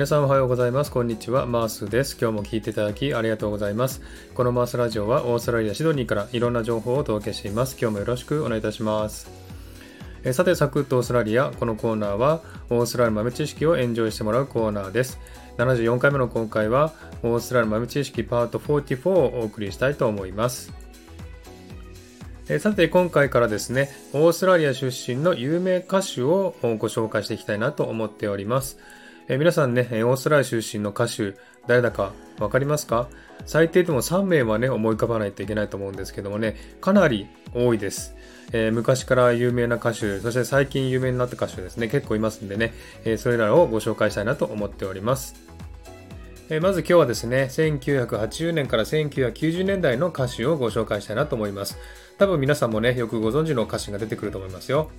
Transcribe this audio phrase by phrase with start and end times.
[0.00, 0.90] 皆さんおはようございます。
[0.90, 1.44] こんにちは。
[1.44, 2.16] マースです。
[2.18, 4.00] 今日も聞いていただきありがとうございます。
[4.32, 7.76] このマースラジオはオーストラリア・シドニーからいろんな情報をお届けしています。
[7.78, 9.30] 今日もよろしくお願いいたします。
[10.24, 11.50] えさて、サクッとオーストラリア。
[11.50, 12.40] このコーナーは
[12.70, 15.20] オーストラリア豆知識をエンジョイしてもらうコーナーです。
[15.58, 20.72] 74回目の今回はオーストラリア豆知識パート44をお送りしたいと思います。
[22.48, 28.78] えさて今回からですね、オーストラリア出身の有名歌手をご紹介していきたいなと思っております。
[29.28, 31.34] え皆さんね、オーストラリア出身の歌手、
[31.66, 33.08] 誰だか分かりますか？
[33.46, 38.14] 最低でも3名はね、思い浮かばないといけないと思うんですけどもね、かなり多いです。
[38.52, 42.74] えー、昔から有名な歌手、そして最近有名になった歌手ですね、結構いますんでね、
[43.04, 45.34] えー、それらをご紹介したいなと思っております。
[46.48, 51.78] えー、まず今日はですね、1980年から1990年代の歌手をご紹介したいなと思います。
[52.18, 54.90] 多分皆さんもね、よくご存知の歌手が出てくると思いますよ。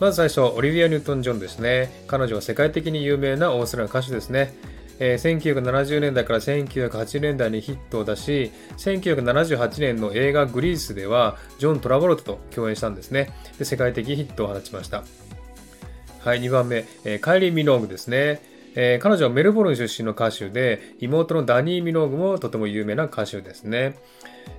[0.00, 1.90] まず最初、オリビア・ニュートン・ジョンですね。
[2.06, 4.54] 彼女は世界的に有名なオーストラリア歌手ですね。
[5.00, 13.32] えー、1970年代から1980年代にヒットを出し、1978年の映画グリースでは、ジョン・トラボルトと共演したんですね。
[13.58, 15.02] で世界的ヒットを放ちました。
[16.20, 18.40] はい、2番目、えー、カイリー・ミノーグですね。
[18.74, 23.96] えー、彼女はメルボルン出身の歌手で、妹のダニー・ミノーグもとても有名な歌手ですね。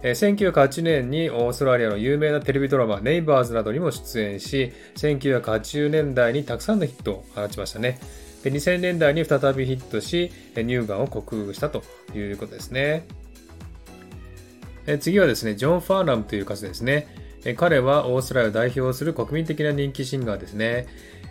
[0.01, 7.99] えー、1908年にオーストラリアの有名なテレビドラマネイバーズなどにも出演し、1980年代にたくさんのヒットを放ちましたね。
[8.43, 11.83] で2000年代に再びヒットし、乳がんを克服したと
[12.15, 13.05] いうことですね。
[14.87, 17.07] え次はですね、ジョン・ファーナムという歌手ですね。
[17.55, 20.87] 彼はオーストラリアを代表する国民的な人気シンガーですね。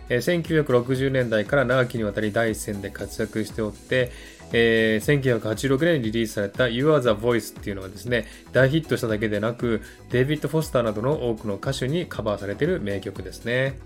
[0.09, 4.11] 1960年代から長きにわたり第一線で活躍しておって、
[4.51, 13.77] えー、1986年にリリースされた You Are the Voice っていうのはですね、大ヒットしただけでなく、デイビッド・フォスターなどの多くの歌手にカバーされている名曲ですね。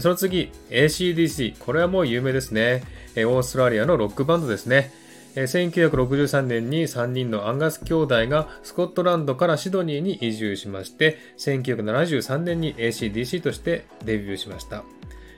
[0.00, 1.58] その次、ACDC。
[1.58, 2.84] これはもう有名ですね。
[3.16, 4.92] オーストラリアのロックバンドですね。
[5.34, 14.84] 1963年に3人のアンガス兄弟がスコットランドからシドニーに移住しまして、1973年に ACDC としてデビューしました。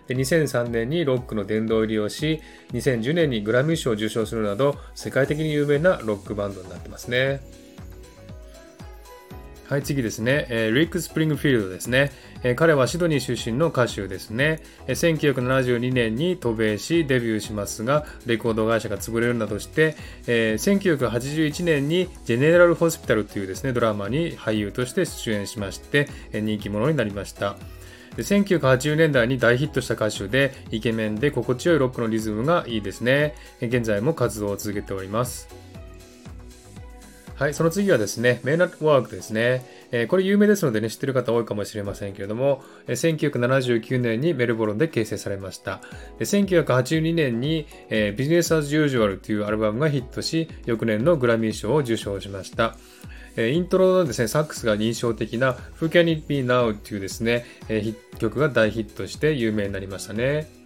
[0.08, 2.40] 2003年にロックの殿堂入りをし、
[2.72, 7.40] 2010年にグラミー賞を受賞するなど、世界的に有名なロックバンドになってますね。
[9.70, 10.46] はい、次ですね。
[10.48, 12.10] えー、リック・スプリングフィールドですね、
[12.42, 14.58] えー、彼はシドニー出身の歌手ですね、
[14.88, 15.16] えー。
[15.16, 19.94] 1972年に渡米しデビューしますが、レコード会社が潰れるなどして、
[20.26, 27.56] えー、1981年にジェネラル・ホスピタルというですね、ドラマに俳優として出演しまして、えー、人気者になりました。
[28.16, 35.69] で1980年代に大ヒットした歌手でイケメンで心地よいロックのリズムがいいですね現在も活動を続けております
[37.40, 39.64] はい、その次はですね、メイナットワークですね。
[39.92, 45.80] え、これ有名ですのでね、知ってる方多いかもしれませんけれども、え、1979年にメルボルンで形成されました。
[46.18, 52.76] 1982年に、えー、ビジネス・アズ・ユージュアルというアルバムがヒットし、翌年のグラミー賞を受賞しました。
[53.38, 57.46] イントロのですね、サックスが印象的な Who Can It Be Now というですね、
[58.18, 60.59] 曲が大ヒットして有名になりましたね。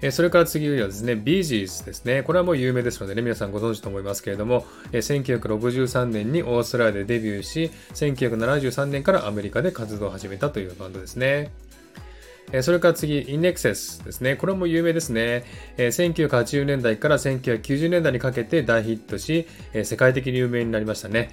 [0.00, 2.22] えそれから次はですね、ビージーズですね。
[2.22, 11.50] これはもう有名ですのでね、皆さんご存知と思いますけれども、え1963年にオーストラリアでデビューし、1973年からアメリカで活動を始めたというバンドですね。
[12.62, 14.34] それから次、インネクセスですね。
[14.36, 15.44] これも有名ですね。
[15.76, 19.46] 1980年代から1990年代にかけて大ヒットし、
[19.84, 21.30] 世界的に有名になりましたね。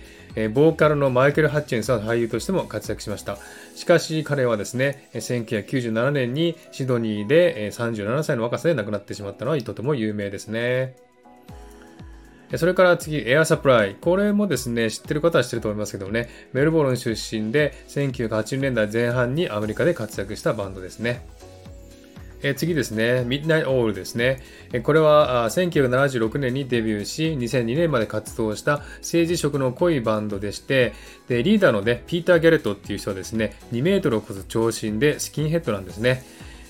[0.53, 3.37] ボーカルのマイケル・ハッチェンスは俳優としても活躍しました。
[3.75, 10.97] しかし彼はですね、1997年にシドニーで37歳の若さで亡くなってしまったのはとても有名ですね。
[12.57, 13.95] それから次、エアサプライ。
[13.99, 21.25] これもですね、知ってる方は知ってると思いますけどもね、メルボルン出身で1980年代前半にアメリカで活躍したバンドですね。
[22.43, 24.39] え次ですね、ミッドナイトオールですね。
[24.71, 30.93] えこれは1976年にデビューし、2002年まで活動した政治色の濃いバンドでして、
[31.27, 36.23] でリーダーのね、ピーター・ギャレットっていう人はですね、2メートルを超す長身でスキンヘッドなんですね。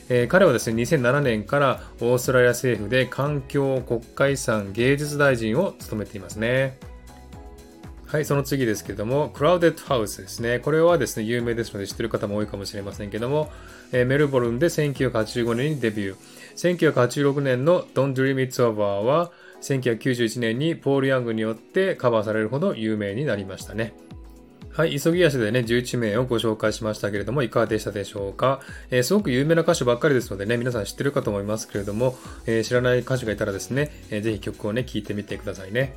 [0.09, 6.77] えー、彼はですね、2007年からオーストラリア政府で環境国家遺産芸術大臣を務めていますね。
[8.05, 10.59] はい、その次ですけども、クラウデッドハウスですね。
[10.59, 13.51] これはですね、有名ですので知ってる方も多いかもしれませんけども、
[13.91, 16.93] えー、メルボルンで1985年にデビュー。
[16.93, 19.31] 1986年の Don't Dream It's Over は、
[19.61, 23.93] 1991年にポール・ヤングによってカバーされるほど有名になりましたね。
[24.75, 28.59] はい、急ぎ足でね、11名をご紹介しましたけれども、いかがでしたでしょうか？
[28.91, 35.95] えー、すごく有名な歌手ばっかりですのでね、皆さん知ってるかと思いますけれども、えー、知らない歌手がいたらですね、えー、ぜひ曲をね、聴いてみてくださいね。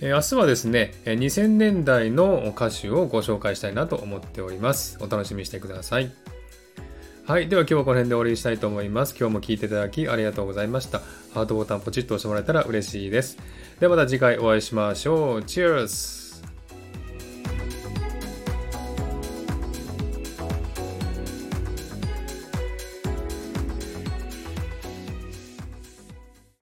[0.00, 4.96] え明日はですね、2000年代の歌手をご紹介したいなと思っております。
[5.00, 6.12] お楽しみにしてください。
[7.26, 7.48] はい。
[7.48, 9.16] では今日はこの辺で終わりにしたいと思います。
[9.18, 11.00] 今日も聞いていただきありがとうございました。
[11.34, 13.38] ハートボタンポチッと押してもらえたら嬉しいです。
[13.80, 15.40] ではまた次回お会いしましょう。
[15.40, 16.27] Cheers!